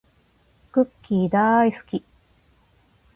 [0.71, 2.03] クッキーだーいすき